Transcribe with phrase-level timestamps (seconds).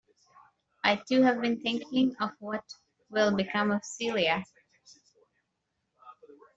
[0.83, 2.63] I, too, have been thinking of what
[3.11, 4.43] will become of Celia.